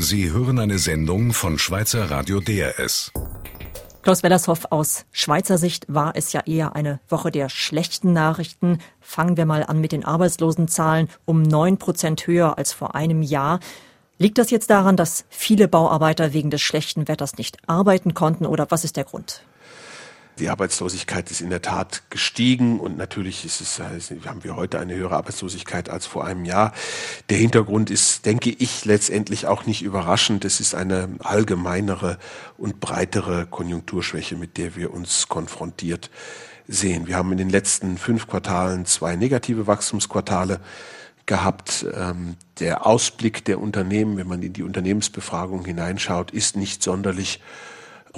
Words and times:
Sie 0.00 0.30
hören 0.30 0.60
eine 0.60 0.78
Sendung 0.78 1.32
von 1.32 1.58
Schweizer 1.58 2.08
Radio 2.08 2.38
DRS. 2.38 3.10
Klaus 4.02 4.22
Wellershoff, 4.22 4.66
aus 4.70 5.06
Schweizer 5.10 5.58
Sicht 5.58 5.86
war 5.88 6.12
es 6.14 6.32
ja 6.32 6.42
eher 6.46 6.76
eine 6.76 7.00
Woche 7.08 7.32
der 7.32 7.48
schlechten 7.48 8.12
Nachrichten. 8.12 8.78
Fangen 9.00 9.36
wir 9.36 9.44
mal 9.44 9.64
an 9.64 9.80
mit 9.80 9.90
den 9.90 10.04
Arbeitslosenzahlen 10.04 11.08
um 11.24 11.42
neun 11.42 11.78
Prozent 11.78 12.28
höher 12.28 12.58
als 12.58 12.72
vor 12.72 12.94
einem 12.94 13.22
Jahr. 13.22 13.58
Liegt 14.18 14.38
das 14.38 14.52
jetzt 14.52 14.70
daran, 14.70 14.96
dass 14.96 15.24
viele 15.30 15.66
Bauarbeiter 15.66 16.32
wegen 16.32 16.50
des 16.50 16.60
schlechten 16.60 17.08
Wetters 17.08 17.36
nicht 17.36 17.58
arbeiten 17.68 18.14
konnten 18.14 18.46
oder 18.46 18.70
was 18.70 18.84
ist 18.84 18.96
der 18.96 19.04
Grund? 19.04 19.42
Die 20.38 20.50
Arbeitslosigkeit 20.50 21.30
ist 21.30 21.40
in 21.40 21.50
der 21.50 21.62
Tat 21.62 22.02
gestiegen 22.10 22.78
und 22.78 22.96
natürlich 22.96 23.44
ist 23.44 23.60
es, 23.60 23.80
haben 23.80 24.44
wir 24.44 24.56
heute 24.56 24.78
eine 24.78 24.94
höhere 24.94 25.16
Arbeitslosigkeit 25.16 25.88
als 25.88 26.06
vor 26.06 26.24
einem 26.24 26.44
Jahr. 26.44 26.72
Der 27.28 27.38
Hintergrund 27.38 27.90
ist, 27.90 28.24
denke 28.24 28.50
ich, 28.50 28.84
letztendlich 28.84 29.46
auch 29.46 29.66
nicht 29.66 29.82
überraschend. 29.82 30.44
Es 30.44 30.60
ist 30.60 30.74
eine 30.74 31.08
allgemeinere 31.20 32.18
und 32.56 32.80
breitere 32.80 33.46
Konjunkturschwäche, 33.46 34.36
mit 34.36 34.58
der 34.58 34.76
wir 34.76 34.92
uns 34.92 35.28
konfrontiert 35.28 36.10
sehen. 36.68 37.06
Wir 37.06 37.16
haben 37.16 37.32
in 37.32 37.38
den 37.38 37.50
letzten 37.50 37.98
fünf 37.98 38.28
Quartalen 38.28 38.86
zwei 38.86 39.16
negative 39.16 39.66
Wachstumsquartale 39.66 40.60
gehabt. 41.26 41.86
Ähm, 41.94 42.36
der 42.60 42.86
Ausblick 42.86 43.44
der 43.44 43.60
Unternehmen, 43.60 44.16
wenn 44.16 44.28
man 44.28 44.42
in 44.42 44.52
die 44.52 44.62
Unternehmensbefragung 44.62 45.64
hineinschaut, 45.64 46.30
ist 46.30 46.56
nicht 46.56 46.82
sonderlich 46.82 47.40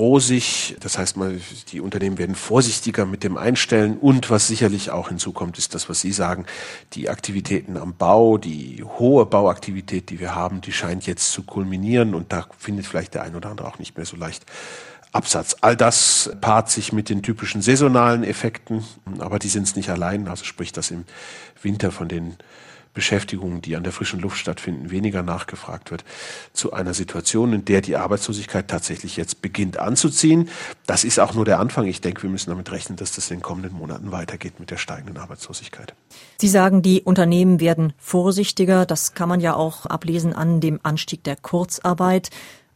rosig. 0.01 0.77
Das 0.81 0.99
heißt 0.99 1.17
mal, 1.17 1.39
die 1.69 1.81
Unternehmen 1.81 2.19
werden 2.19 2.35
vorsichtiger 2.35 3.07
mit 3.07 3.23
dem 3.23 3.37
Einstellen. 3.37 3.99
Und 3.99 4.31
was 4.31 4.49
sicherlich 4.49 4.91
auch 4.91 5.11
hinzukommt, 5.11 5.59
ist 5.59 5.75
das, 5.75 5.89
was 5.89 6.01
Sie 6.01 6.13
sagen, 6.13 6.47
die 6.95 7.09
Aktivitäten 7.09 7.77
am 7.77 7.95
Bau, 7.95 8.39
die 8.39 8.83
hohe 8.83 9.27
Bauaktivität, 9.27 10.11
die 10.11 10.19
wir 10.19 10.35
haben, 10.35 10.63
die 10.63 10.73
scheint 10.73 11.07
jetzt 11.07 11.31
zu 11.31 11.45
kulminieren. 11.45 12.15
Und 12.15 12.33
da 12.33 12.47
findet 12.59 12.87
vielleicht 12.87 13.15
der 13.15 13.23
ein 13.23 13.37
oder 13.37 13.51
andere 13.51 13.69
auch 13.69 13.79
nicht 13.79 13.97
mehr 13.97 14.07
so 14.07 14.17
leicht 14.17 14.45
Absatz. 15.13 15.57
All 15.61 15.77
das 15.77 16.31
paart 16.41 16.71
sich 16.71 16.93
mit 16.93 17.09
den 17.09 17.23
typischen 17.23 17.63
saisonalen 17.63 18.25
Effekten, 18.25 18.85
aber 19.19 19.39
die 19.39 19.49
sind 19.49 19.65
es 19.65 19.77
nicht 19.77 19.91
allein. 19.91 20.29
Also 20.29 20.45
sprich, 20.45 20.73
dass 20.73 20.91
im 20.91 21.05
Winter 21.63 21.91
von 21.91 22.09
den 22.09 22.37
Beschäftigungen, 22.93 23.63
die 23.63 23.77
an 23.77 23.85
der 23.85 23.93
frischen 23.93 24.21
Luft 24.21 24.39
stattfinden, 24.39 24.91
weniger 24.91 25.23
nachgefragt 25.23 25.91
wird, 25.91 26.05
zu 26.53 26.73
einer 26.73 26.95
Situation, 26.95 27.53
in 27.53 27.65
der 27.65 27.81
die 27.81 27.97
Arbeitslosigkeit 27.97 28.69
tatsächlich 28.69 29.17
jetzt 29.17 29.43
beginnt 29.43 29.79
anzuziehen. 29.79 30.49
Das 30.87 31.05
ist 31.05 31.21
auch 31.21 31.35
nur 31.35 31.45
der 31.45 31.61
Anfang. 31.61 31.87
Ich 31.87 32.01
denke, 32.01 32.23
wir 32.23 32.31
müssen 32.31 32.51
damit 32.51 32.71
rechnen, 32.73 32.97
dass 32.97 33.13
das 33.13 33.31
in 33.31 33.39
den 33.39 33.43
kommenden 33.43 33.73
Monaten 33.75 34.13
weitergeht 34.13 34.59
mit 34.59 34.71
der 34.71 34.77
steigenden 34.77 35.19
Arbeitslosigkeit. 35.19 35.95
Sie 36.41 36.49
sagen, 36.49 36.83
die 36.83 37.03
Unternehmen 37.03 37.61
werden 37.61 37.93
vorsichtiger. 37.99 38.87
Das 38.87 39.15
kann 39.15 39.29
man 39.29 39.41
ja 39.41 39.55
auch 39.55 39.87
ablesen 39.87 40.33
an 40.33 40.61
dem 40.61 40.81
Anstieg 40.83 41.23
der 41.25 41.37
Kurzarbeit. 41.37 42.31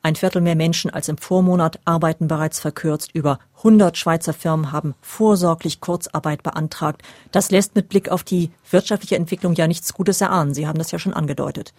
Ein 0.05 0.17
Viertel 0.17 0.43
mehr 0.43 0.55
Menschen 0.55 0.91
als 0.91 1.09
im 1.09 1.17
Vormonat 1.17 1.81
arbeiten 1.87 2.29
bereits 2.29 2.61
verkürzt. 2.61 3.09
Über 3.15 3.39
100 3.57 3.97
Schweizer 3.97 4.35
Firmen 4.35 4.71
haben 4.71 4.95
vorsorglich 5.01 5.81
Kurzarbeit 5.81 6.43
beantragt. 6.43 7.01
Das 7.33 7.51
lässt 7.51 7.75
mit 7.75 7.89
Blick 7.89 8.11
auf 8.11 8.23
die 8.23 8.51
wirtschaftliche 8.71 9.17
Entwicklung 9.17 9.55
ja 9.55 9.67
nichts 9.67 9.95
Gutes 9.95 10.21
erahnen. 10.21 10.53
Sie 10.53 10.67
haben 10.67 10.77
das 10.77 10.91
ja 10.91 10.99
schon 10.99 11.15
angedeutet. 11.15 11.73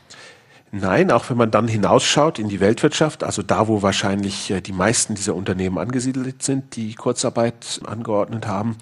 Nein, 0.72 1.12
auch 1.12 1.30
wenn 1.30 1.38
man 1.38 1.52
dann 1.52 1.67
hinausschaut 1.67 2.40
in 2.40 2.50
die 2.50 2.59
Weltwirtschaft, 2.59 3.23
also 3.23 3.44
da, 3.44 3.67
wo 3.67 3.84
wahrscheinlich 3.84 4.50
äh, 4.50 4.60
die 4.60 4.73
meisten 4.73 5.14
dieser 5.14 5.36
Unternehmen 5.36 5.78
angesiedelt 5.78 6.42
sind, 6.42 6.76
die 6.76 6.95
Kurzarbeit 6.95 7.80
angeordnet 7.86 8.48
haben, 8.48 8.76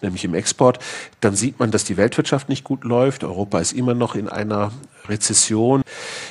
nämlich 0.00 0.24
im 0.24 0.32
Export, 0.32 0.78
dann 1.20 1.36
sieht 1.36 1.60
man, 1.60 1.70
dass 1.70 1.84
die 1.84 1.98
Weltwirtschaft 1.98 2.48
nicht 2.48 2.64
gut 2.64 2.82
läuft. 2.82 3.24
Europa 3.24 3.58
ist 3.60 3.72
immer 3.72 3.92
noch 3.92 4.14
in 4.14 4.30
einer 4.30 4.72
Rezession. 5.08 5.82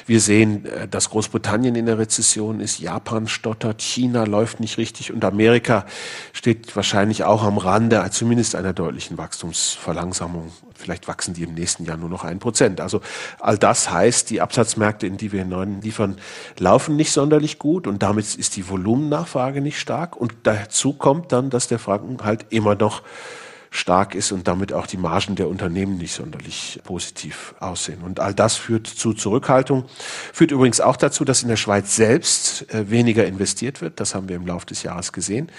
Wir 0.05 0.19
sehen, 0.19 0.65
äh, 0.65 0.87
dass 0.87 1.09
Großbritannien 1.09 1.75
in 1.75 1.85
der 1.85 1.97
Rezession 1.97 2.59
ist, 2.59 2.79
Japan 2.79 3.27
stottert, 3.27 3.81
China 3.81 4.23
läuft 4.23 4.59
nicht 4.59 4.77
richtig 4.77 5.11
und 5.11 5.23
Amerika 5.25 5.85
steht 6.33 6.75
wahrscheinlich 6.75 7.23
auch 7.23 7.43
am 7.43 7.57
Rande 7.57 8.05
zumindest 8.11 8.55
einer 8.55 8.73
deutlichen 8.73 9.17
Wachstumsverlangsamung. 9.17 10.51
Vielleicht 10.73 11.07
wachsen 11.07 11.33
die 11.33 11.43
im 11.43 11.53
nächsten 11.53 11.85
Jahr 11.85 11.97
nur 11.97 12.09
noch 12.09 12.23
ein 12.23 12.39
Prozent. 12.39 12.81
Also 12.81 13.01
all 13.39 13.57
das 13.57 13.89
heißt, 13.89 14.29
die 14.29 14.41
Absatzmärkte, 14.41 15.07
in 15.07 15.17
die 15.17 15.31
wir 15.31 15.45
neuen 15.45 15.81
liefern, 15.81 16.17
laufen 16.59 16.95
nicht 16.95 17.11
sonderlich 17.11 17.59
gut 17.59 17.87
und 17.87 18.03
damit 18.03 18.35
ist 18.35 18.55
die 18.55 18.69
Volumennachfrage 18.69 19.61
nicht 19.61 19.79
stark. 19.79 20.15
Und 20.15 20.33
dazu 20.43 20.93
kommt 20.93 21.31
dann, 21.31 21.49
dass 21.49 21.67
der 21.67 21.79
Franken 21.79 22.23
halt 22.23 22.47
immer 22.49 22.75
noch 22.75 23.01
stark 23.75 24.15
ist 24.15 24.31
und 24.31 24.47
damit 24.47 24.73
auch 24.73 24.87
die 24.87 24.97
Margen 24.97 25.35
der 25.35 25.49
Unternehmen 25.49 25.97
nicht 25.97 26.13
sonderlich 26.13 26.79
positiv 26.83 27.55
aussehen. 27.59 28.01
Und 28.01 28.19
all 28.19 28.33
das 28.33 28.55
führt 28.55 28.87
zu 28.87 29.13
Zurückhaltung, 29.13 29.85
führt 30.33 30.51
übrigens 30.51 30.79
auch 30.79 30.95
dazu, 30.95 31.25
dass 31.25 31.43
in 31.43 31.49
der 31.49 31.57
Schweiz 31.57 31.95
selbst 31.95 32.73
äh, 32.73 32.89
weniger 32.89 33.25
investiert 33.25 33.81
wird. 33.81 33.99
Das 33.99 34.15
haben 34.15 34.29
wir 34.29 34.37
im 34.37 34.47
Laufe 34.47 34.65
des 34.65 34.83
Jahres 34.83 35.11
gesehen. 35.11 35.51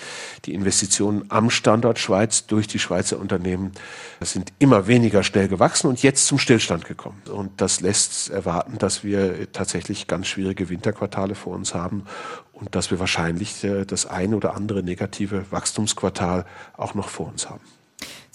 Die 0.46 0.54
Investitionen 0.54 1.26
am 1.28 1.50
Standort 1.50 1.98
Schweiz 1.98 2.46
durch 2.46 2.66
die 2.66 2.78
Schweizer 2.78 3.18
Unternehmen 3.18 3.72
sind 4.20 4.52
immer 4.58 4.86
weniger 4.86 5.22
schnell 5.22 5.48
gewachsen 5.48 5.88
und 5.88 6.02
jetzt 6.02 6.26
zum 6.26 6.38
Stillstand 6.38 6.86
gekommen. 6.86 7.20
Und 7.30 7.60
das 7.60 7.80
lässt 7.80 8.30
erwarten, 8.30 8.78
dass 8.78 9.04
wir 9.04 9.52
tatsächlich 9.52 10.06
ganz 10.06 10.26
schwierige 10.26 10.68
Winterquartale 10.70 11.34
vor 11.34 11.54
uns 11.54 11.74
haben 11.74 12.04
und 12.52 12.74
dass 12.74 12.90
wir 12.90 12.98
wahrscheinlich 12.98 13.62
äh, 13.62 13.84
das 13.84 14.06
eine 14.06 14.36
oder 14.36 14.54
andere 14.54 14.82
negative 14.82 15.44
Wachstumsquartal 15.50 16.46
auch 16.76 16.94
noch 16.94 17.10
vor 17.10 17.28
uns 17.28 17.50
haben. 17.50 17.60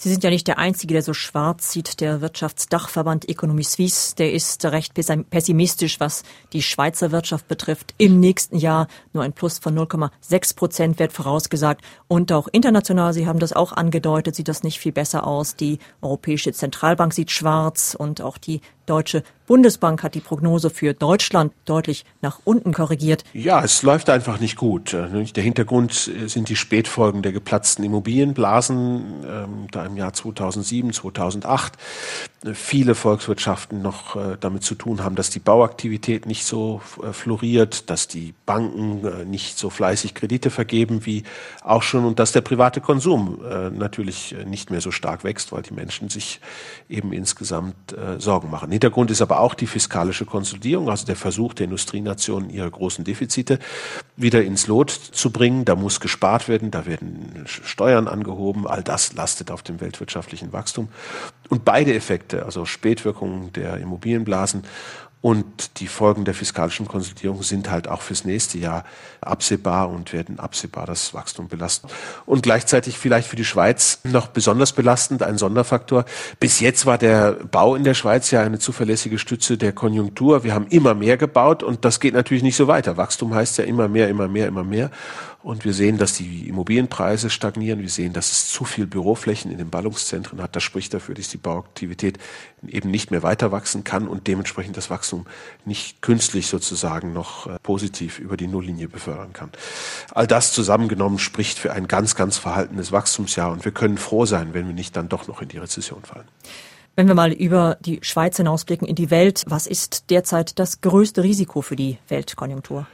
Sie 0.02 0.10
sind 0.10 0.24
ja 0.24 0.30
nicht 0.30 0.48
der 0.48 0.58
Einzige, 0.58 0.94
der 0.94 1.02
so 1.02 1.14
schwarz 1.14 1.70
sieht. 1.70 2.00
Der 2.00 2.20
Wirtschaftsdachverband 2.20 3.28
Economie 3.28 3.62
Suisse, 3.62 4.16
der 4.16 4.32
ist 4.32 4.64
recht 4.64 4.94
pessimistisch, 4.94 6.00
was 6.00 6.24
die 6.52 6.60
Schweizer 6.60 7.12
Wirtschaft 7.12 7.46
betrifft. 7.46 7.94
Im 7.98 8.18
nächsten 8.18 8.56
Jahr 8.56 8.88
nur 9.12 9.22
ein 9.22 9.32
Plus 9.32 9.60
von 9.60 9.78
0,6 9.78 10.56
Prozent 10.56 10.98
wird 10.98 11.12
vorausgesagt. 11.12 11.84
Und 12.08 12.32
auch 12.32 12.48
international, 12.50 13.12
Sie 13.12 13.28
haben 13.28 13.38
das 13.38 13.52
auch 13.52 13.70
angedeutet, 13.70 14.34
sieht 14.34 14.48
das 14.48 14.64
nicht 14.64 14.80
viel 14.80 14.90
besser 14.90 15.24
aus. 15.24 15.54
Die 15.54 15.78
Europäische 16.00 16.52
Zentralbank 16.52 17.12
sieht 17.14 17.30
schwarz 17.30 17.94
und 17.96 18.22
auch 18.22 18.38
die 18.38 18.60
Deutsche 18.86 19.22
Bundesbank 19.52 20.02
hat 20.02 20.14
die 20.14 20.20
Prognose 20.20 20.70
für 20.70 20.94
Deutschland 20.94 21.52
deutlich 21.66 22.06
nach 22.22 22.40
unten 22.44 22.72
korrigiert. 22.72 23.24
Ja, 23.34 23.62
es 23.62 23.82
läuft 23.82 24.08
einfach 24.08 24.40
nicht 24.40 24.56
gut. 24.56 24.94
Äh, 24.94 25.24
der 25.24 25.42
Hintergrund 25.42 25.92
sind 25.92 26.48
die 26.48 26.56
Spätfolgen 26.56 27.20
der 27.20 27.32
geplatzten 27.32 27.84
Immobilienblasen 27.84 29.24
ähm, 29.26 29.66
da 29.70 29.84
im 29.84 29.96
Jahr 29.98 30.14
2007, 30.14 30.94
2008. 30.94 31.74
Viele 32.54 32.94
Volkswirtschaften 32.94 33.82
noch 33.82 34.16
äh, 34.16 34.36
damit 34.40 34.64
zu 34.64 34.74
tun 34.74 35.04
haben, 35.04 35.16
dass 35.16 35.30
die 35.30 35.38
Bauaktivität 35.38 36.24
nicht 36.24 36.46
so 36.46 36.80
äh, 37.02 37.12
floriert, 37.12 37.90
dass 37.90 38.08
die 38.08 38.34
Banken 38.46 39.30
nicht 39.30 39.58
so 39.58 39.68
fleißig 39.70 40.14
Kredite 40.14 40.50
vergeben 40.50 41.04
wie 41.04 41.24
auch 41.62 41.82
schon 41.82 42.04
und 42.04 42.18
dass 42.18 42.32
der 42.32 42.40
private 42.40 42.80
Konsum 42.80 43.40
natürlich 43.72 44.34
nicht 44.46 44.70
mehr 44.70 44.80
so 44.80 44.90
stark 44.90 45.24
wächst, 45.24 45.52
weil 45.52 45.62
die 45.62 45.74
Menschen 45.74 46.08
sich 46.08 46.40
eben 46.88 47.12
insgesamt 47.12 47.74
Sorgen 48.18 48.50
machen. 48.50 48.71
Hintergrund 48.72 49.10
ist 49.10 49.22
aber 49.22 49.40
auch 49.40 49.54
die 49.54 49.66
fiskalische 49.66 50.24
Konsolidierung, 50.24 50.88
also 50.90 51.06
der 51.06 51.16
Versuch 51.16 51.54
der 51.54 51.64
Industrienationen, 51.64 52.50
ihre 52.50 52.70
großen 52.70 53.04
Defizite 53.04 53.58
wieder 54.16 54.42
ins 54.42 54.66
Lot 54.66 54.90
zu 54.90 55.30
bringen. 55.30 55.64
Da 55.64 55.76
muss 55.76 56.00
gespart 56.00 56.48
werden, 56.48 56.70
da 56.70 56.86
werden 56.86 57.44
Steuern 57.46 58.08
angehoben. 58.08 58.66
All 58.66 58.82
das 58.82 59.12
lastet 59.14 59.50
auf 59.50 59.62
dem 59.62 59.80
weltwirtschaftlichen 59.80 60.52
Wachstum. 60.52 60.88
Und 61.48 61.64
beide 61.64 61.94
Effekte, 61.94 62.44
also 62.44 62.64
Spätwirkungen 62.64 63.52
der 63.52 63.76
Immobilienblasen 63.78 64.64
und 65.22 65.78
die 65.78 65.86
Folgen 65.86 66.24
der 66.24 66.34
fiskalischen 66.34 66.88
Konsolidierung 66.88 67.44
sind 67.44 67.70
halt 67.70 67.86
auch 67.86 68.02
fürs 68.02 68.24
nächste 68.24 68.58
Jahr 68.58 68.84
absehbar 69.20 69.88
und 69.88 70.12
werden 70.12 70.40
absehbar 70.40 70.84
das 70.84 71.14
Wachstum 71.14 71.46
belasten. 71.46 71.86
Und 72.26 72.42
gleichzeitig 72.42 72.98
vielleicht 72.98 73.28
für 73.28 73.36
die 73.36 73.44
Schweiz 73.44 74.00
noch 74.02 74.26
besonders 74.26 74.72
belastend, 74.72 75.22
ein 75.22 75.38
Sonderfaktor. 75.38 76.06
Bis 76.40 76.58
jetzt 76.58 76.86
war 76.86 76.98
der 76.98 77.34
Bau 77.34 77.76
in 77.76 77.84
der 77.84 77.94
Schweiz 77.94 78.32
ja 78.32 78.42
eine 78.42 78.58
zuverlässige 78.58 79.16
Stütze 79.16 79.56
der 79.56 79.72
Konjunktur. 79.72 80.42
Wir 80.42 80.54
haben 80.54 80.66
immer 80.66 80.94
mehr 80.94 81.16
gebaut 81.16 81.62
und 81.62 81.84
das 81.84 82.00
geht 82.00 82.14
natürlich 82.14 82.42
nicht 82.42 82.56
so 82.56 82.66
weiter. 82.66 82.96
Wachstum 82.96 83.32
heißt 83.32 83.58
ja 83.58 83.64
immer 83.64 83.86
mehr, 83.86 84.08
immer 84.08 84.26
mehr, 84.26 84.48
immer 84.48 84.64
mehr. 84.64 84.90
Und 85.42 85.64
wir 85.64 85.72
sehen, 85.72 85.98
dass 85.98 86.14
die 86.14 86.48
Immobilienpreise 86.48 87.28
stagnieren. 87.28 87.80
Wir 87.80 87.88
sehen, 87.88 88.12
dass 88.12 88.30
es 88.30 88.48
zu 88.48 88.64
viel 88.64 88.86
Büroflächen 88.86 89.50
in 89.50 89.58
den 89.58 89.70
Ballungszentren 89.70 90.40
hat. 90.40 90.54
Das 90.54 90.62
spricht 90.62 90.94
dafür, 90.94 91.16
dass 91.16 91.28
die 91.28 91.36
Bauaktivität 91.36 92.18
eben 92.68 92.92
nicht 92.92 93.10
mehr 93.10 93.24
weiter 93.24 93.50
wachsen 93.50 93.82
kann 93.82 94.06
und 94.06 94.28
dementsprechend 94.28 94.76
das 94.76 94.88
Wachstum 94.88 95.11
nicht 95.64 96.02
künstlich 96.02 96.46
sozusagen 96.46 97.12
noch 97.12 97.46
äh, 97.46 97.58
positiv 97.62 98.18
über 98.18 98.36
die 98.36 98.46
Nulllinie 98.46 98.88
befördern 98.88 99.32
kann. 99.32 99.50
All 100.14 100.26
das 100.26 100.52
zusammengenommen 100.52 101.18
spricht 101.18 101.58
für 101.58 101.72
ein 101.72 101.88
ganz, 101.88 102.14
ganz 102.14 102.38
verhaltenes 102.38 102.92
Wachstumsjahr. 102.92 103.50
Und 103.50 103.64
wir 103.64 103.72
können 103.72 103.98
froh 103.98 104.26
sein, 104.26 104.54
wenn 104.54 104.66
wir 104.66 104.74
nicht 104.74 104.96
dann 104.96 105.08
doch 105.08 105.28
noch 105.28 105.42
in 105.42 105.48
die 105.48 105.58
Rezession 105.58 106.02
fallen. 106.02 106.28
Wenn 106.94 107.08
wir 107.08 107.14
mal 107.14 107.32
über 107.32 107.78
die 107.80 108.00
Schweiz 108.02 108.36
hinausblicken 108.36 108.86
in 108.86 108.94
die 108.94 109.10
Welt, 109.10 109.44
was 109.46 109.66
ist 109.66 110.10
derzeit 110.10 110.58
das 110.58 110.82
größte 110.82 111.22
Risiko 111.22 111.62
für 111.62 111.76
die 111.76 111.98
Weltkonjunktur? 112.08 112.86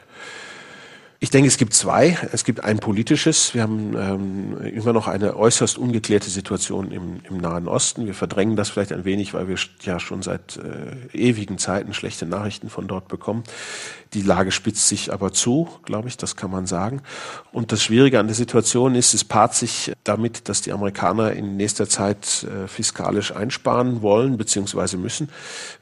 Ich 1.21 1.31
denke, 1.31 1.49
es 1.49 1.57
gibt 1.57 1.75
zwei. 1.75 2.17
Es 2.31 2.45
gibt 2.45 2.63
ein 2.63 2.79
politisches. 2.79 3.53
Wir 3.53 3.63
haben 3.63 3.97
ähm, 3.99 4.57
immer 4.63 4.93
noch 4.93 5.09
eine 5.09 5.37
äußerst 5.37 5.77
ungeklärte 5.77 6.31
Situation 6.31 6.93
im, 6.93 7.21
im 7.29 7.39
Nahen 7.39 7.67
Osten. 7.67 8.07
Wir 8.07 8.15
verdrängen 8.15 8.55
das 8.55 8.69
vielleicht 8.69 8.93
ein 8.93 9.05
wenig, 9.05 9.35
weil 9.35 9.49
wir 9.49 9.57
ja 9.83 9.99
schon 9.99 10.23
seit 10.23 10.59
äh, 10.59 11.17
ewigen 11.17 11.59
Zeiten 11.59 11.93
schlechte 11.93 12.25
Nachrichten 12.25 12.71
von 12.71 12.87
dort 12.87 13.09
bekommen. 13.09 13.43
Die 14.15 14.23
Lage 14.23 14.53
spitzt 14.53 14.87
sich 14.87 15.13
aber 15.13 15.33
zu, 15.33 15.69
glaube 15.85 16.07
ich, 16.07 16.17
das 16.17 16.37
kann 16.37 16.53
man 16.53 16.67
sagen. 16.67 17.03
Und 17.51 17.73
das 17.73 17.83
Schwierige 17.83 18.21
an 18.21 18.29
der 18.29 18.37
Situation 18.37 18.95
ist, 18.95 19.13
es 19.13 19.25
paart 19.25 19.57
sich 19.57 19.93
damit, 20.05 20.49
dass 20.49 20.63
die 20.63 20.73
Amerikaner 20.73 21.33
in 21.33 21.57
nächster 21.57 21.89
Zeit 21.89 22.45
äh, 22.45 22.69
fiskalisch 22.69 23.35
einsparen 23.35 24.03
wollen 24.03 24.39
bzw. 24.39 24.97
müssen. 24.97 25.31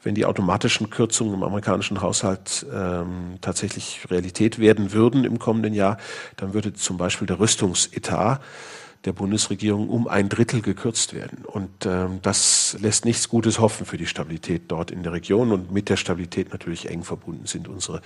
Wenn 0.01 0.15
die 0.15 0.25
automatischen 0.25 0.89
Kürzungen 0.89 1.35
im 1.35 1.43
amerikanischen 1.43 2.01
Haushalt 2.01 2.65
ähm, 2.73 3.37
tatsächlich 3.39 4.01
Realität 4.09 4.57
werden 4.57 4.93
würden 4.93 5.26
im 5.27 5.39
kommenden 5.39 5.73
Jahr, 5.73 5.97
dann 6.37 6.53
würde 6.53 6.73
zum 6.73 6.97
Beispiel 6.97 7.27
der 7.27 7.39
Rüstungsetat 7.39 8.41
der 9.05 9.13
Bundesregierung 9.13 9.89
um 9.89 10.07
ein 10.07 10.27
Drittel 10.27 10.61
gekürzt 10.61 11.13
werden. 11.13 11.45
Und 11.45 11.85
ähm, 11.85 12.19
das 12.21 12.75
lässt 12.81 13.05
nichts 13.05 13.29
Gutes 13.29 13.59
hoffen 13.59 13.85
für 13.85 13.97
die 13.97 14.05
Stabilität 14.05 14.63
dort 14.67 14.91
in 14.91 15.03
der 15.03 15.13
Region. 15.13 15.51
Und 15.51 15.71
mit 15.71 15.89
der 15.89 15.97
Stabilität 15.97 16.51
natürlich 16.51 16.89
eng 16.89 17.03
verbunden 17.03 17.45
sind 17.45 17.67
unsere 17.67 18.01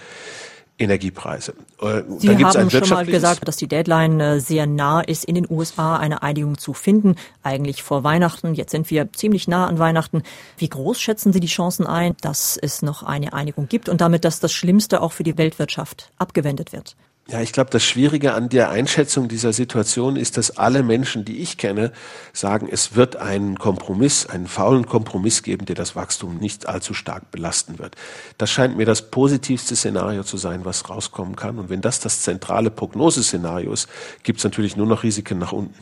Energiepreise. 0.77 1.53
Äh, 1.81 2.03
Sie 2.17 2.29
haben 2.29 2.69
schon 2.69 2.89
mal 2.89 3.05
gesagt, 3.05 3.47
dass 3.47 3.57
die 3.57 3.67
Deadline 3.67 4.19
äh, 4.19 4.39
sehr 4.39 4.65
nah 4.65 5.01
ist, 5.01 5.25
in 5.25 5.35
den 5.35 5.47
USA 5.49 5.97
eine 5.97 6.23
Einigung 6.23 6.57
zu 6.57 6.73
finden, 6.73 7.15
eigentlich 7.43 7.83
vor 7.83 8.03
Weihnachten. 8.03 8.53
Jetzt 8.55 8.71
sind 8.71 8.89
wir 8.89 9.11
ziemlich 9.13 9.47
nah 9.47 9.67
an 9.67 9.79
Weihnachten. 9.79 10.23
Wie 10.57 10.69
groß 10.69 10.99
schätzen 10.99 11.33
Sie 11.33 11.39
die 11.39 11.47
Chancen 11.47 11.85
ein, 11.85 12.15
dass 12.21 12.57
es 12.57 12.81
noch 12.81 13.03
eine 13.03 13.33
Einigung 13.33 13.67
gibt 13.67 13.89
und 13.89 14.01
damit, 14.01 14.25
dass 14.25 14.39
das 14.39 14.53
Schlimmste 14.53 15.01
auch 15.01 15.11
für 15.11 15.23
die 15.23 15.37
Weltwirtschaft 15.37 16.11
abgewendet 16.17 16.73
wird? 16.73 16.95
Ja, 17.27 17.39
ich 17.39 17.53
glaube, 17.53 17.69
das 17.69 17.83
Schwierige 17.83 18.33
an 18.33 18.49
der 18.49 18.71
Einschätzung 18.71 19.29
dieser 19.29 19.53
Situation 19.53 20.17
ist, 20.17 20.37
dass 20.37 20.57
alle 20.57 20.83
Menschen, 20.83 21.23
die 21.23 21.37
ich 21.37 21.57
kenne, 21.57 21.93
sagen, 22.33 22.67
es 22.69 22.95
wird 22.95 23.15
einen 23.15 23.57
Kompromiss, 23.57 24.25
einen 24.25 24.47
faulen 24.47 24.85
Kompromiss 24.85 25.43
geben, 25.43 25.65
der 25.65 25.75
das 25.75 25.95
Wachstum 25.95 26.39
nicht 26.39 26.67
allzu 26.67 26.93
stark 26.93 27.31
belasten 27.31 27.79
wird. 27.79 27.95
Das 28.37 28.49
scheint 28.51 28.75
mir 28.75 28.85
das 28.85 29.11
positivste 29.11 29.75
Szenario 29.75 30.23
zu 30.23 30.35
sein, 30.35 30.65
was 30.65 30.89
rauskommen 30.89 31.35
kann. 31.35 31.57
Und 31.57 31.69
wenn 31.69 31.79
das 31.79 31.99
das 32.01 32.21
zentrale 32.21 32.71
Prognoseszenario 32.71 33.71
ist, 33.71 33.87
gibt 34.23 34.39
es 34.39 34.43
natürlich 34.43 34.75
nur 34.75 34.87
noch 34.87 35.03
Risiken 35.03 35.37
nach 35.37 35.53
unten. 35.53 35.75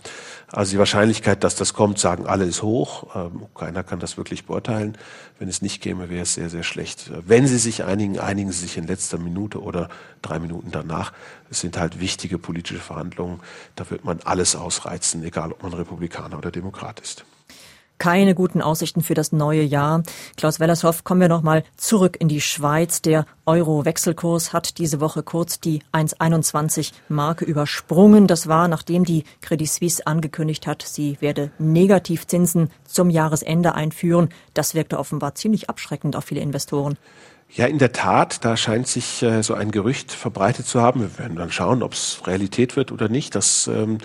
Also 0.51 0.71
die 0.71 0.79
Wahrscheinlichkeit, 0.79 1.43
dass 1.43 1.55
das 1.55 1.73
kommt, 1.73 1.99
sagen 1.99 2.25
alle, 2.25 2.45
ist 2.45 2.63
hoch. 2.63 3.15
Ähm, 3.15 3.45
keiner 3.53 3.83
kann 3.83 3.99
das 3.99 4.17
wirklich 4.17 4.45
beurteilen. 4.45 4.97
Wenn 5.37 5.47
es 5.47 5.61
nicht 5.61 5.81
käme, 5.81 6.09
wäre 6.09 6.23
es 6.23 6.33
sehr, 6.33 6.49
sehr 6.49 6.63
schlecht. 6.63 7.11
Wenn 7.25 7.45
Sie 7.45 7.59
sich 7.59 7.83
einigen, 7.83 8.19
einigen 8.19 8.51
Sie 8.51 8.61
sich 8.61 8.77
in 8.77 8.87
letzter 8.87 9.19
Minute 9.19 9.61
oder 9.61 9.89
drei 10.21 10.39
Minuten 10.39 10.71
danach. 10.71 11.13
Es 11.49 11.61
sind 11.61 11.77
halt 11.77 11.99
wichtige 11.99 12.37
politische 12.37 12.79
Verhandlungen. 12.79 13.39
Da 13.75 13.89
wird 13.89 14.05
man 14.05 14.19
alles 14.23 14.55
ausreizen, 14.55 15.23
egal 15.23 15.51
ob 15.51 15.63
man 15.63 15.73
Republikaner 15.73 16.37
oder 16.37 16.51
Demokrat 16.51 16.99
ist 16.99 17.25
keine 17.99 18.33
guten 18.33 18.61
Aussichten 18.61 19.01
für 19.01 19.13
das 19.13 19.31
neue 19.31 19.61
Jahr. 19.61 20.01
Klaus 20.37 20.59
Wellershoff, 20.59 21.03
kommen 21.03 21.21
wir 21.21 21.27
nochmal 21.27 21.63
zurück 21.77 22.17
in 22.19 22.29
die 22.29 22.41
Schweiz. 22.41 23.01
Der 23.01 23.25
Euro-Wechselkurs 23.45 24.53
hat 24.53 24.77
diese 24.79 25.01
Woche 25.01 25.21
kurz 25.21 25.59
die 25.59 25.81
1,21 25.91 26.93
Marke 27.09 27.45
übersprungen. 27.45 28.25
Das 28.25 28.47
war, 28.47 28.67
nachdem 28.67 29.03
die 29.03 29.25
Credit 29.41 29.69
Suisse 29.69 30.07
angekündigt 30.07 30.65
hat, 30.65 30.81
sie 30.81 31.17
werde 31.19 31.51
Negativzinsen 31.59 32.71
zum 32.85 33.09
Jahresende 33.09 33.75
einführen. 33.75 34.29
Das 34.53 34.73
wirkte 34.73 34.97
offenbar 34.97 35.35
ziemlich 35.35 35.69
abschreckend 35.69 36.15
auf 36.15 36.23
viele 36.23 36.41
Investoren. 36.41 36.97
Ja, 37.51 37.65
in 37.65 37.79
der 37.79 37.91
Tat, 37.91 38.45
da 38.45 38.55
scheint 38.55 38.87
sich 38.87 39.23
äh, 39.23 39.41
so 39.41 39.55
ein 39.55 39.71
Gerücht 39.71 40.11
verbreitet 40.11 40.67
zu 40.67 40.81
haben. 40.81 41.01
Wir 41.01 41.17
werden 41.17 41.35
dann 41.35 41.51
schauen, 41.51 41.81
ob 41.81 41.93
es 41.93 42.21
Realität 42.27 42.75
wird 42.75 42.91
oder 42.91 43.09
nicht. 43.09 43.33
Das 43.33 43.67
ähm, 43.67 43.97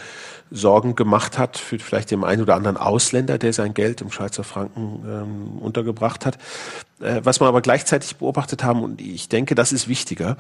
Sorgen 0.50 0.94
gemacht 0.94 1.36
hat 1.36 1.58
für 1.58 1.78
vielleicht 1.78 2.10
den 2.10 2.24
einen 2.24 2.40
oder 2.40 2.54
anderen 2.54 2.78
Ausländer, 2.78 3.36
der 3.36 3.52
sein 3.52 3.74
Geld 3.74 4.00
im 4.00 4.10
Schweizer 4.10 4.44
Franken 4.44 5.04
ähm, 5.06 5.58
untergebracht 5.58 6.24
hat. 6.24 6.38
Äh, 7.00 7.20
was 7.22 7.38
wir 7.38 7.46
aber 7.46 7.60
gleichzeitig 7.60 8.16
beobachtet 8.16 8.64
haben, 8.64 8.82
und 8.82 9.02
ich 9.02 9.28
denke, 9.28 9.54
das 9.54 9.72
ist 9.72 9.88
wichtiger, 9.88 10.38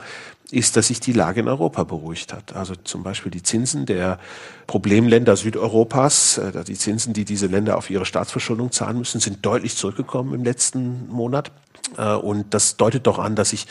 ist, 0.50 0.76
dass 0.76 0.86
sich 0.86 1.00
die 1.00 1.12
Lage 1.12 1.40
in 1.40 1.48
Europa 1.48 1.84
beruhigt 1.84 2.32
hat. 2.32 2.56
Also 2.56 2.74
zum 2.74 3.02
Beispiel 3.02 3.30
die 3.30 3.42
Zinsen 3.42 3.84
der 3.84 4.18
Problemländer 4.66 5.36
Südeuropas, 5.36 6.38
äh, 6.38 6.64
die 6.64 6.78
Zinsen, 6.78 7.12
die 7.12 7.26
diese 7.26 7.48
Länder 7.48 7.76
auf 7.76 7.90
ihre 7.90 8.06
Staatsverschuldung 8.06 8.72
zahlen 8.72 8.96
müssen, 8.96 9.20
sind 9.20 9.44
deutlich 9.44 9.76
zurückgekommen 9.76 10.32
im 10.32 10.42
letzten 10.42 11.06
Monat. 11.08 11.52
Äh, 11.96 12.14
und 12.14 12.54
das 12.54 12.76
deutet 12.76 13.06
doch 13.06 13.18
an, 13.18 13.36
dass 13.36 13.50
sich 13.50 13.66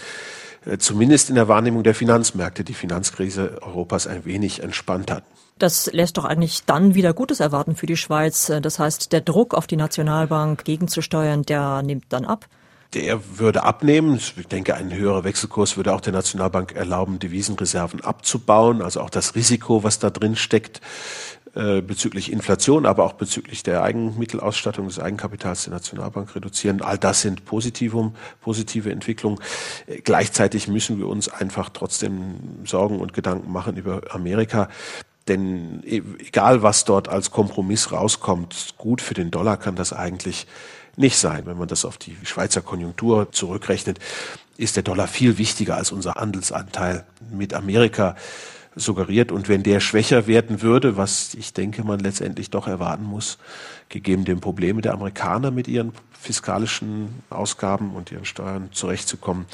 äh, 0.65 0.77
zumindest 0.77 1.29
in 1.29 1.35
der 1.35 1.47
Wahrnehmung 1.47 1.83
der 1.83 1.95
Finanzmärkte 1.95 2.63
die 2.63 2.73
Finanzkrise 2.73 3.61
Europas 3.61 4.07
ein 4.07 4.25
wenig 4.25 4.63
entspannt 4.63 5.11
hat. 5.11 5.23
Das 5.59 5.91
lässt 5.93 6.17
doch 6.17 6.25
eigentlich 6.25 6.65
dann 6.65 6.95
wieder 6.95 7.13
Gutes 7.13 7.39
erwarten 7.39 7.75
für 7.75 7.85
die 7.85 7.97
Schweiz. 7.97 8.51
Das 8.61 8.79
heißt, 8.79 9.11
der 9.11 9.21
Druck 9.21 9.53
auf 9.53 9.67
die 9.67 9.75
Nationalbank 9.75 10.65
gegenzusteuern, 10.65 11.43
der 11.43 11.83
nimmt 11.83 12.05
dann 12.09 12.25
ab. 12.25 12.47
Der 12.93 13.37
würde 13.39 13.63
abnehmen. 13.63 14.15
Ich 14.15 14.47
denke, 14.47 14.75
ein 14.75 14.93
höherer 14.93 15.23
Wechselkurs 15.23 15.77
würde 15.77 15.93
auch 15.93 16.01
der 16.01 16.13
Nationalbank 16.13 16.73
erlauben, 16.73 17.19
Devisenreserven 17.19 18.01
abzubauen. 18.01 18.81
Also 18.81 19.01
auch 19.01 19.09
das 19.09 19.35
Risiko, 19.35 19.83
was 19.83 19.99
da 19.99 20.09
drin 20.09 20.35
steckt, 20.35 20.81
äh, 21.55 21.81
bezüglich 21.81 22.31
Inflation, 22.31 22.87
aber 22.87 23.03
auch 23.03 23.13
bezüglich 23.13 23.61
der 23.61 23.83
Eigenmittelausstattung 23.83 24.87
des 24.87 24.97
Eigenkapitals 24.97 25.65
der 25.65 25.73
Nationalbank 25.73 26.35
reduzieren. 26.35 26.81
All 26.81 26.97
das 26.97 27.21
sind 27.21 27.45
Positivum, 27.45 28.15
positive 28.41 28.91
Entwicklungen. 28.91 29.39
Äh, 29.85 30.01
gleichzeitig 30.01 30.67
müssen 30.67 30.97
wir 30.97 31.07
uns 31.07 31.29
einfach 31.29 31.69
trotzdem 31.69 32.39
Sorgen 32.65 32.99
und 32.99 33.13
Gedanken 33.13 33.51
machen 33.51 33.77
über 33.77 34.01
Amerika. 34.09 34.67
Denn 35.27 35.83
e, 35.85 36.01
egal, 36.17 36.63
was 36.63 36.85
dort 36.85 37.07
als 37.07 37.29
Kompromiss 37.29 37.91
rauskommt, 37.91 38.73
gut 38.79 38.99
für 38.99 39.13
den 39.13 39.29
Dollar 39.29 39.57
kann 39.57 39.75
das 39.75 39.93
eigentlich 39.93 40.47
nicht 40.95 41.17
sein. 41.17 41.45
Wenn 41.45 41.59
man 41.59 41.67
das 41.67 41.85
auf 41.85 41.99
die 41.99 42.17
Schweizer 42.23 42.61
Konjunktur 42.61 43.31
zurückrechnet, 43.31 43.99
ist 44.57 44.75
der 44.75 44.81
Dollar 44.83 45.07
viel 45.07 45.37
wichtiger 45.37 45.77
als 45.77 45.91
unser 45.91 46.15
Handelsanteil 46.15 47.05
mit 47.31 47.53
Amerika 47.53 48.15
suggeriert. 48.75 49.31
Und 49.31 49.49
wenn 49.49 49.63
der 49.63 49.79
schwächer 49.79 50.27
werden 50.27 50.61
würde, 50.61 50.97
was 50.97 51.33
ich 51.33 51.53
denke, 51.53 51.83
man 51.83 51.99
letztendlich 51.99 52.49
doch 52.49 52.67
erwarten 52.67 53.03
muss, 53.03 53.37
gegeben 53.89 54.25
den 54.25 54.39
Problemen 54.39 54.81
der 54.81 54.93
Amerikaner 54.93 55.51
mit 55.51 55.67
ihren 55.67 55.91
fiskalischen 56.11 57.23
Ausgaben 57.29 57.95
und 57.95 58.11
ihren 58.11 58.25
Steuern 58.25 58.69
zurechtzukommen, 58.71 59.45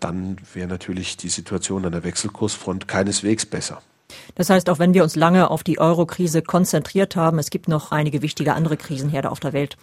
dann 0.00 0.36
wäre 0.52 0.68
natürlich 0.68 1.16
die 1.16 1.28
Situation 1.28 1.84
an 1.84 1.92
der 1.92 2.04
Wechselkursfront 2.04 2.88
keineswegs 2.88 3.46
besser. 3.46 3.80
Das 4.34 4.50
heißt, 4.50 4.68
auch 4.68 4.78
wenn 4.78 4.94
wir 4.94 5.02
uns 5.02 5.16
lange 5.16 5.50
auf 5.50 5.62
die 5.62 5.78
Euro-Krise 5.78 6.42
konzentriert 6.42 7.16
haben, 7.16 7.38
es 7.38 7.50
gibt 7.50 7.68
noch 7.68 7.90
einige 7.90 8.22
wichtige 8.22 8.54
andere 8.54 8.76
Krisenherde 8.76 9.30
auf 9.30 9.40
der 9.40 9.52
Welt. 9.52 9.76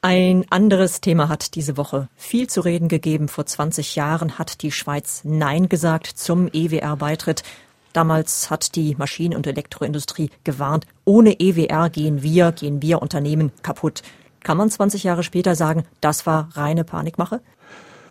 Ein 0.00 0.44
anderes 0.50 1.00
Thema 1.00 1.28
hat 1.28 1.56
diese 1.56 1.76
Woche 1.76 2.08
viel 2.16 2.48
zu 2.48 2.60
reden 2.60 2.88
gegeben. 2.88 3.28
Vor 3.28 3.46
20 3.46 3.96
Jahren 3.96 4.38
hat 4.38 4.62
die 4.62 4.70
Schweiz 4.70 5.22
Nein 5.24 5.68
gesagt 5.68 6.06
zum 6.06 6.48
EWR-Beitritt. 6.52 7.42
Damals 7.98 8.48
hat 8.48 8.76
die 8.76 8.94
Maschinen- 8.94 9.34
und 9.34 9.48
Elektroindustrie 9.48 10.30
gewarnt, 10.44 10.86
ohne 11.04 11.40
EWR 11.40 11.90
gehen 11.90 12.22
wir, 12.22 12.52
gehen 12.52 12.80
wir 12.80 13.02
Unternehmen 13.02 13.50
kaputt. 13.64 14.02
Kann 14.44 14.56
man 14.56 14.70
20 14.70 15.02
Jahre 15.02 15.24
später 15.24 15.56
sagen, 15.56 15.82
das 16.00 16.24
war 16.24 16.48
reine 16.52 16.84
Panikmache? 16.84 17.40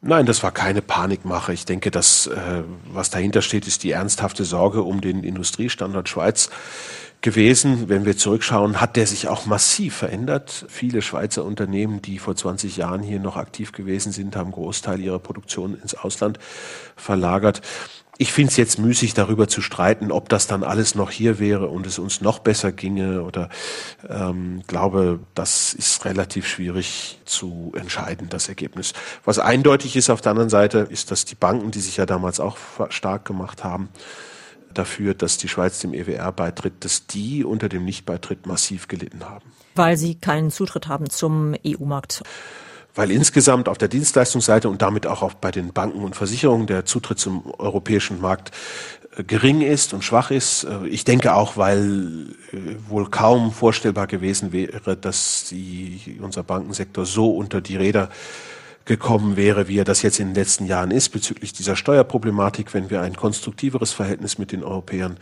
Nein, 0.02 0.26
das 0.26 0.44
war 0.44 0.52
keine 0.52 0.82
Panikmache. 0.82 1.54
Ich 1.54 1.64
denke, 1.64 1.90
dass 1.90 2.28
äh, 2.28 2.64
was 2.92 3.12
dahinter 3.12 3.42
steht, 3.42 3.66
ist 3.66 3.82
die 3.86 3.92
ernsthafte 3.92 4.44
Sorge 4.44 4.84
um 4.84 5.00
den 5.00 5.24
Industriestandort 5.24 6.10
Schweiz 6.10 6.50
gewesen. 7.22 7.88
Wenn 7.88 8.06
wir 8.06 8.18
zurückschauen, 8.18 8.82
hat 8.82 8.98
der 8.98 9.08
sich 9.08 9.30
auch 9.30 9.46
massiv 9.46 9.96
verändert. 9.96 10.66
Viele 10.68 11.02
Schweizer 11.02 11.46
Unternehmen, 11.46 12.02
die 12.02 12.20
vor 12.20 12.36
20 12.36 12.76
Jahren 12.76 13.04
hier 13.04 13.20
noch 13.20 13.38
aktiv 13.38 13.72
gewesen 13.72 14.12
sind, 14.12 14.36
haben 14.36 14.52
Großteil 14.52 15.00
ihrer 15.00 15.20
Produktion 15.20 15.80
ins 15.82 15.96
Ausland 15.96 16.40
verlagert. 16.98 17.62
Ich 18.20 18.34
finde 18.34 18.50
es 18.50 18.58
jetzt 18.58 18.80
müßig, 18.80 19.14
darüber 19.14 19.48
zu 19.48 19.62
streiten, 19.62 20.12
ob 20.12 20.28
das 20.30 20.48
dann 20.48 20.64
alles 20.64 20.96
noch 20.96 21.12
hier 21.12 21.38
wäre 21.40 21.68
und 21.68 21.86
es 21.86 22.00
uns 22.00 22.22
noch 22.22 22.40
besser 22.40 22.72
ginge 22.72 23.22
oder 23.22 23.50
ähm, 24.10 24.64
glaube, 24.66 25.20
das 25.36 25.74
ist 25.74 26.04
relativ 26.06 26.48
schwierig 26.48 27.20
zu 27.26 27.74
entscheiden, 27.76 28.28
das 28.30 28.50
Ergebnis. 28.50 28.94
Was 29.24 29.38
eindeutig 29.38 29.96
ist 29.96 30.10
auf 30.10 30.22
der 30.22 30.32
anderen 30.32 30.50
Seite, 30.50 30.80
ist, 30.90 31.12
dass 31.12 31.26
die 31.26 31.36
Banken, 31.36 31.70
die 31.70 31.80
sich 31.80 31.98
ja 31.98 32.08
damals 32.08 32.40
auch 32.40 32.58
stark 32.90 33.26
gemacht 33.26 33.64
haben, 33.64 33.90
dafür, 34.74 35.14
dass 35.14 35.38
die 35.38 35.48
Schweiz 35.48 35.80
dem 35.80 35.94
EWR 35.94 36.32
beitritt, 36.32 36.86
dass 36.86 37.06
die 37.08 37.44
unter 37.44 37.70
dem 37.70 37.86
Nichtbeitritt 37.86 38.48
massiv 38.48 38.88
gelitten 38.88 39.26
haben. 39.26 39.46
Weil 39.76 39.98
sie 39.98 40.16
keinen 40.16 40.50
Zutritt 40.50 40.88
haben 40.88 41.10
zum 41.10 41.56
EU-Markt 41.66 42.24
weil 42.98 43.12
insgesamt 43.12 43.70
auf 43.70 43.78
der 43.78 43.88
Dienstleistungsseite 43.88 44.68
und 44.70 44.82
damit 44.82 45.06
auch 45.06 45.34
bei 45.36 45.52
den 45.52 45.72
Banken 45.72 46.04
und 46.04 46.16
Versicherungen 46.16 46.66
der 46.66 46.86
Zutritt 46.86 47.20
zum 47.20 47.46
europäischen 47.60 48.20
Markt 48.20 48.52
äh, 49.16 49.24
gering 49.24 49.62
ist 49.62 49.94
und 49.94 50.04
schwach 50.04 50.32
ist. 50.32 50.64
Äh, 50.64 50.88
ich 50.88 51.06
denke 51.06 51.36
auch, 51.36 51.58
weil 51.58 52.30
äh, 52.52 52.58
wohl 52.90 53.10
kaum 53.10 53.52
vorstellbar 53.52 54.08
gewesen 54.08 54.52
wäre, 54.52 54.98
dass 54.98 55.46
die, 55.50 56.20
unser 56.22 56.42
Bankensektor 56.44 57.06
so 57.06 57.30
unter 57.30 57.62
die 57.62 57.78
Räder 57.78 58.10
gekommen 58.86 59.38
wäre, 59.38 59.68
wie 59.68 59.78
er 59.78 59.84
das 59.84 60.02
jetzt 60.02 60.20
in 60.20 60.30
den 60.30 60.36
letzten 60.36 60.66
Jahren 60.66 60.92
ist 60.92 61.10
bezüglich 61.10 61.54
dieser 61.54 61.76
Steuerproblematik, 61.76 62.74
wenn 62.74 62.90
wir 62.90 63.02
ein 63.02 63.16
konstruktiveres 63.16 63.92
Verhältnis 63.92 64.40
mit 64.40 64.52
den 64.52 64.64
Europäern 64.64 65.18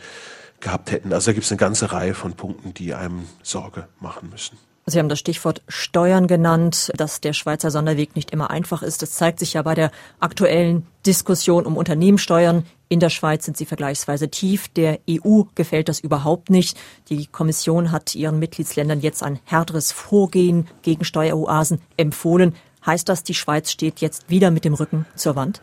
gehabt 0.60 0.92
hätten. 0.92 1.12
Also 1.12 1.26
da 1.26 1.32
gibt 1.34 1.44
es 1.44 1.52
eine 1.52 1.58
ganze 1.58 1.92
Reihe 1.92 2.14
von 2.14 2.32
Punkten, 2.34 2.72
die 2.72 2.94
einem 2.94 3.26
Sorge 3.42 3.88
machen 4.00 4.30
müssen. 4.30 4.56
Sie 4.88 5.00
haben 5.00 5.08
das 5.08 5.18
Stichwort 5.18 5.62
Steuern 5.66 6.28
genannt, 6.28 6.92
dass 6.96 7.20
der 7.20 7.32
Schweizer 7.32 7.72
Sonderweg 7.72 8.14
nicht 8.14 8.30
immer 8.30 8.50
einfach 8.50 8.82
ist. 8.84 9.02
Das 9.02 9.10
zeigt 9.14 9.40
sich 9.40 9.54
ja 9.54 9.62
bei 9.62 9.74
der 9.74 9.90
aktuellen 10.20 10.86
Diskussion 11.04 11.66
um 11.66 11.76
Unternehmenssteuern. 11.76 12.64
In 12.88 13.00
der 13.00 13.10
Schweiz 13.10 13.44
sind 13.44 13.56
sie 13.56 13.66
vergleichsweise 13.66 14.28
tief. 14.28 14.68
Der 14.68 15.00
EU 15.10 15.42
gefällt 15.56 15.88
das 15.88 15.98
überhaupt 15.98 16.50
nicht. 16.50 16.78
Die 17.08 17.26
Kommission 17.26 17.90
hat 17.90 18.14
ihren 18.14 18.38
Mitgliedsländern 18.38 19.00
jetzt 19.00 19.24
ein 19.24 19.40
härteres 19.42 19.90
Vorgehen 19.90 20.68
gegen 20.82 21.04
Steueroasen 21.04 21.80
empfohlen. 21.96 22.54
Heißt 22.86 23.08
das, 23.08 23.24
die 23.24 23.34
Schweiz 23.34 23.72
steht 23.72 24.00
jetzt 24.00 24.30
wieder 24.30 24.52
mit 24.52 24.64
dem 24.64 24.74
Rücken 24.74 25.04
zur 25.16 25.34
Wand? 25.34 25.60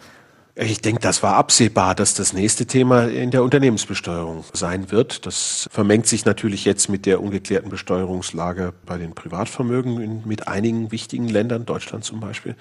Ich 0.55 0.81
denke, 0.81 1.01
das 1.01 1.24
war 1.24 1.36
absehbar, 1.36 1.95
dass 1.95 2.13
das 2.13 2.31
nächste 2.31 2.67
Thema 2.67 3.05
in 3.05 3.31
der 3.31 3.41
Unternehmensbesteuerung 3.41 4.43
sein 4.53 4.91
wird. 4.91 5.25
Das 5.25 5.67
vermengt 5.72 6.05
sich 6.05 6.25
natürlich 6.25 6.63
jetzt 6.63 6.89
mit 6.89 7.07
der 7.07 7.24
ungeklärten 7.24 7.72
Besteuerungslage 7.72 8.72
bei 8.86 9.00
den 9.00 9.15
Privatvermögen 9.15 10.00
in, 10.00 10.22
mit 10.27 10.48
einigen 10.48 10.91
wichtigen 10.91 11.27
Ländern, 11.27 11.65
Deutschland 11.65 12.03
zum 12.03 12.19
Beispiel. 12.19 12.55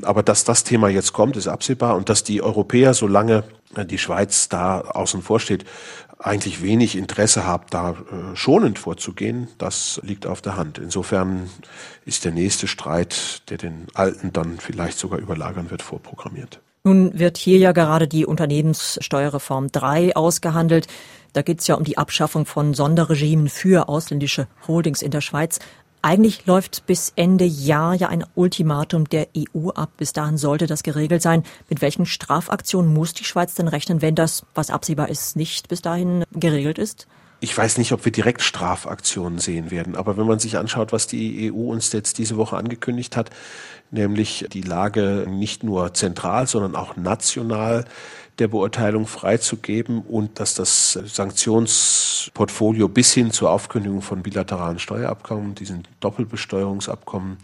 Aber 0.00 0.22
dass 0.22 0.44
das 0.44 0.64
Thema 0.64 0.88
jetzt 0.88 1.12
kommt, 1.12 1.36
ist 1.36 1.46
absehbar 1.46 1.94
und 1.96 2.08
dass 2.08 2.24
die 2.24 2.40
Europäer, 2.40 2.94
solange 2.94 3.44
die 3.76 3.98
Schweiz 3.98 4.48
da 4.48 4.80
außen 4.80 5.20
vor 5.20 5.40
steht, 5.40 5.66
eigentlich 6.18 6.62
wenig 6.62 6.96
Interesse 6.96 7.46
haben, 7.46 7.64
da 7.68 7.90
äh, 7.90 8.34
schonend 8.34 8.78
vorzugehen, 8.78 9.48
das 9.58 10.00
liegt 10.02 10.26
auf 10.26 10.40
der 10.40 10.56
Hand. 10.56 10.78
Insofern 10.78 11.50
ist 12.06 12.24
der 12.24 12.32
nächste 12.32 12.66
Streit, 12.66 13.42
der 13.50 13.58
den 13.58 13.88
alten 13.92 14.32
dann 14.32 14.58
vielleicht 14.58 14.98
sogar 14.98 15.18
überlagern 15.18 15.70
wird, 15.70 15.82
vorprogrammiert. 15.82 16.60
Nun 16.82 17.18
wird 17.18 17.36
hier 17.36 17.58
ja 17.58 17.72
gerade 17.72 18.08
die 18.08 18.24
Unternehmenssteuerreform 18.24 19.70
3 19.70 20.16
ausgehandelt. 20.16 20.86
Da 21.34 21.42
geht 21.42 21.60
es 21.60 21.66
ja 21.66 21.74
um 21.74 21.84
die 21.84 21.98
Abschaffung 21.98 22.46
von 22.46 22.72
Sonderregimen 22.72 23.50
für 23.50 23.90
ausländische 23.90 24.48
Holdings 24.66 25.02
in 25.02 25.10
der 25.10 25.20
Schweiz. 25.20 25.58
Eigentlich 26.00 26.46
läuft 26.46 26.86
bis 26.86 27.12
Ende 27.16 27.44
Jahr 27.44 27.92
ja 27.92 28.08
ein 28.08 28.24
Ultimatum 28.34 29.06
der 29.10 29.28
EU 29.36 29.68
ab. 29.68 29.90
Bis 29.98 30.14
dahin 30.14 30.38
sollte 30.38 30.66
das 30.66 30.82
geregelt 30.82 31.20
sein. 31.20 31.42
Mit 31.68 31.82
welchen 31.82 32.06
Strafaktionen 32.06 32.94
muss 32.94 33.12
die 33.12 33.24
Schweiz 33.24 33.54
denn 33.54 33.68
rechnen, 33.68 34.00
wenn 34.00 34.14
das, 34.14 34.46
was 34.54 34.70
absehbar 34.70 35.10
ist, 35.10 35.36
nicht 35.36 35.68
bis 35.68 35.82
dahin 35.82 36.24
geregelt 36.32 36.78
ist? 36.78 37.06
Ich 37.40 37.56
weiß 37.56 37.78
nicht, 37.78 37.92
ob 37.92 38.04
wir 38.04 38.12
direkt 38.12 38.42
Strafaktionen 38.42 39.38
sehen 39.38 39.70
werden, 39.70 39.96
aber 39.96 40.16
wenn 40.18 40.26
man 40.26 40.38
sich 40.38 40.58
anschaut, 40.58 40.92
was 40.92 41.06
die 41.06 41.50
EU 41.50 41.70
uns 41.70 41.90
jetzt 41.92 42.18
diese 42.18 42.36
Woche 42.36 42.56
angekündigt 42.56 43.16
hat, 43.16 43.30
nämlich 43.90 44.46
die 44.52 44.60
Lage 44.60 45.26
nicht 45.28 45.64
nur 45.64 45.94
zentral, 45.94 46.46
sondern 46.46 46.76
auch 46.76 46.96
national 46.96 47.86
der 48.38 48.48
Beurteilung 48.48 49.06
freizugeben 49.06 50.00
und 50.02 50.40
dass 50.40 50.54
das 50.54 50.92
Sanktionsportfolio 50.92 52.88
bis 52.88 53.12
hin 53.12 53.30
zur 53.30 53.50
Aufkündigung 53.50 54.02
von 54.02 54.22
bilateralen 54.22 54.78
Steuerabkommen, 54.78 55.54
diesen 55.54 55.86
Doppelbesteuerungsabkommen 56.00 57.38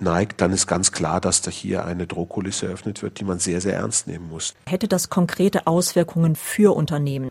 neigt, 0.00 0.40
dann 0.40 0.52
ist 0.52 0.66
ganz 0.66 0.92
klar, 0.92 1.20
dass 1.20 1.42
da 1.42 1.50
hier 1.50 1.84
eine 1.84 2.06
Drohkulisse 2.06 2.66
eröffnet 2.66 3.02
wird, 3.02 3.20
die 3.20 3.24
man 3.24 3.38
sehr, 3.38 3.60
sehr 3.60 3.74
ernst 3.74 4.06
nehmen 4.06 4.28
muss. 4.28 4.54
Hätte 4.66 4.88
das 4.88 5.10
konkrete 5.10 5.66
Auswirkungen 5.66 6.36
für 6.36 6.74
Unternehmen? 6.74 7.30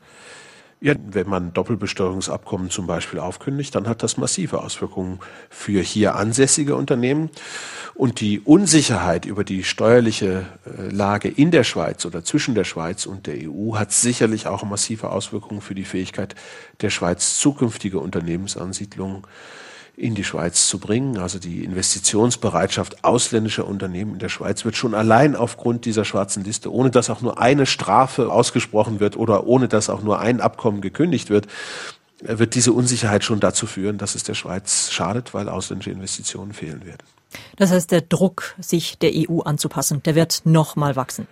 Ja, 0.84 0.96
wenn 0.98 1.30
man 1.30 1.54
Doppelbesteuerungsabkommen 1.54 2.70
zum 2.70 2.88
Beispiel 2.88 3.18
aufkündigt, 3.18 3.74
dann 3.74 3.88
hat 3.88 4.04
das 4.04 4.18
massive 4.18 4.62
Auswirkungen 4.62 5.22
für 5.50 5.82
hier 5.82 6.16
ansässige 6.16 6.76
Unternehmen. 6.76 7.30
Und 7.94 8.20
die 8.20 8.42
Unsicherheit 8.42 9.24
über 9.24 9.46
die 9.46 9.64
steuerliche 9.64 10.46
äh, 10.66 10.90
Lage 10.90 11.30
in 11.30 11.52
der 11.52 11.64
Schweiz 11.64 12.06
oder 12.06 12.26
zwischen 12.26 12.54
der 12.54 12.66
Schweiz 12.66 13.06
und 13.06 13.28
der 13.28 13.50
EU 13.50 13.76
hat 13.76 13.94
sicherlich 13.94 14.46
auch 14.48 14.64
massive 14.64 15.10
Auswirkungen 15.10 15.62
für 15.62 15.74
die 15.74 15.86
Fähigkeit 15.86 16.36
der 16.82 16.90
Schweiz, 16.90 17.40
zukünftige 17.40 18.00
Unternehmensansiedlungen 18.00 19.24
in 19.96 20.16
die 20.16 20.24
Schweiz 20.24 20.68
zu 20.68 20.80
bringen. 20.80 21.18
Also 21.18 21.40
die 21.40 21.64
Investitionsbereitschaft 21.64 23.04
ausländischer 23.04 23.68
Unternehmen 23.68 24.14
in 24.14 24.20
der 24.20 24.30
Schweiz 24.30 24.66
wird 24.66 24.76
schon 24.76 24.96
allein 24.96 25.36
aufgrund 25.36 25.86
dieser 25.86 26.04
schwarzen 26.04 26.44
Liste, 26.44 26.72
ohne 26.72 26.90
dass 26.90 27.10
auch 27.10 27.22
nur 27.22 27.40
eine 27.40 27.66
Strafe 27.66 28.32
ausgesprochen 28.32 29.00
wird 29.00 29.18
oder 29.18 29.46
ohne 29.46 29.68
dass 29.68 29.90
auch 29.90 30.02
nur 30.02 30.20
ein 30.20 30.42
Abkommen 30.42 30.82
gekündigt 30.82 31.30
wird, 31.30 31.48
wird 32.22 32.56
diese 32.56 32.72
Unsicherheit 32.72 33.24
schon 33.24 33.40
dazu 33.40 33.68
führen, 33.68 33.98
dass 33.98 34.16
es 34.16 34.24
der 34.24 34.34
Schweiz 34.34 34.92
schadet, 34.92 35.34
weil 35.34 35.50
ausländische 35.50 35.92
Investitionen 35.92 36.54
fehlen 36.54 36.86
werden. 36.86 37.04
Das 37.58 37.72
heißt, 37.72 37.92
der 37.92 38.02
Druck, 38.02 38.56
sich 38.60 38.98
der 38.98 39.12
EU 39.14 39.42
anzupassen, 39.42 40.02
der 40.04 40.16
wird 40.16 40.42
noch 40.46 40.76
mal 40.76 40.96
wachsen. 40.96 41.28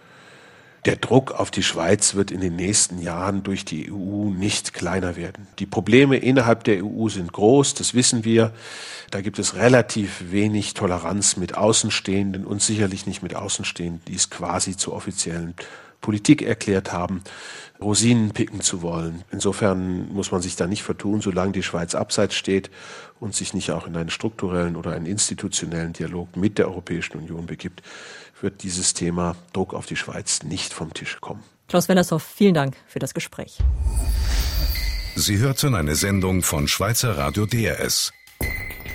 Der 0.86 0.96
Druck 0.96 1.32
auf 1.32 1.52
die 1.52 1.62
Schweiz 1.62 2.16
wird 2.16 2.32
in 2.32 2.42
den 2.42 2.56
nächsten 2.56 3.00
Jahren 3.00 3.44
durch 3.44 3.66
die 3.66 3.92
EU 3.92 4.32
nicht 4.32 4.74
kleiner 4.74 5.16
werden. 5.16 5.48
Die 5.60 5.68
Probleme 5.68 6.18
innerhalb 6.18 6.64
der 6.64 6.84
EU 6.84 7.08
sind 7.08 7.32
groß, 7.32 7.76
das 7.76 7.94
wissen 7.94 8.26
wir. 8.26 8.52
Da 9.12 9.22
gibt 9.22 9.38
es 9.38 9.56
relativ 9.56 10.32
wenig 10.32 10.74
Toleranz 10.74 11.38
mit 11.38 11.56
Außenstehenden 11.56 12.46
und 12.46 12.64
sicherlich 12.64 13.06
nicht 13.06 13.22
mit 13.22 13.36
Außenstehenden, 13.36 14.02
die 14.08 14.16
es 14.16 14.32
quasi 14.32 14.76
zur 14.76 14.94
offiziellen 14.94 15.54
Politik 16.02 16.42
erklärt 16.42 16.92
haben, 16.92 17.22
Rosinen 17.80 18.32
picken 18.32 18.62
zu 18.62 18.82
wollen. 18.82 19.24
Insofern 19.32 20.12
muss 20.12 20.32
man 20.32 20.42
sich 20.42 20.56
da 20.56 20.66
nicht 20.66 20.82
vertun, 20.82 21.22
solange 21.22 21.52
die 21.52 21.64
Schweiz 21.64 21.94
abseits 21.94 22.36
steht 22.36 22.72
und 23.20 23.36
sich 23.36 23.54
nicht 23.54 23.72
auch 23.72 23.86
in 23.86 23.96
einen 23.96 24.10
strukturellen 24.10 24.76
oder 24.76 24.94
einen 24.94 25.06
institutionellen 25.06 25.94
Dialog 25.94 26.36
mit 26.36 26.58
der 26.58 26.68
Europäischen 26.68 27.18
Union 27.18 27.46
begibt, 27.46 27.82
wird 28.44 28.64
dieses 28.64 28.94
Thema 28.94 29.36
Druck 29.54 29.74
auf 29.74 29.86
die 29.86 29.96
Schweiz 29.96 30.44
nicht 30.44 30.74
vom 30.74 30.94
Tisch 30.94 31.18
kommen. 31.22 31.44
Klaus 31.68 31.88
Wennershoff, 31.88 32.24
vielen 32.24 32.54
Dank 32.54 32.76
für 32.88 33.00
das 33.00 33.14
Gespräch. 33.14 33.60
Sie 35.16 35.38
hörten 35.38 35.76
eine 35.76 35.96
Sendung 35.96 36.42
von 36.42 36.68
Schweizer 36.68 37.18
Radio 37.18 37.46
DRS. 37.46 38.12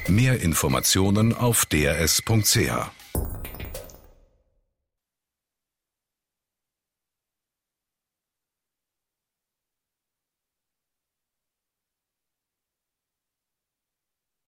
Mehr 0.08 0.40
Informationen 0.40 1.34
auf 1.34 1.66
drs.ch. 1.66 3.05